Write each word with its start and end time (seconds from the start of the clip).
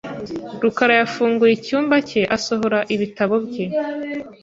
rukara 0.61 0.93
yafunguye 1.01 1.53
icyumba 1.55 1.95
cye 2.09 2.21
asohora 2.35 2.79
ibitabo 2.95 3.35
bye. 3.45 3.65